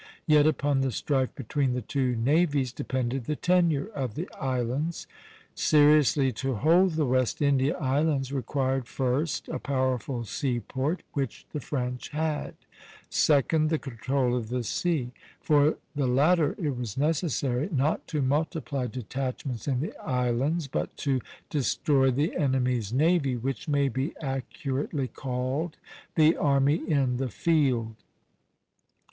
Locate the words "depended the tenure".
2.73-3.85